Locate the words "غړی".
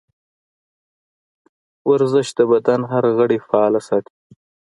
3.17-3.37